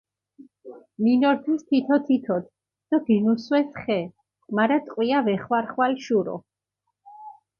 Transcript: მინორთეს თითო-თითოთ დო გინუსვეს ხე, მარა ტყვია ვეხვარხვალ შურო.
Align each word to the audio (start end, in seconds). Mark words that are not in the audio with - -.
მინორთეს 1.03 1.61
თითო-თითოთ 1.69 2.45
დო 2.89 2.97
გინუსვეს 3.05 3.69
ხე, 3.81 3.99
მარა 4.55 4.77
ტყვია 4.85 5.19
ვეხვარხვალ 5.25 5.93
შურო. 6.05 6.35